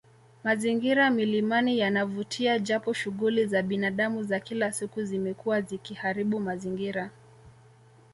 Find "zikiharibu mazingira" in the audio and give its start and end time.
5.61-7.11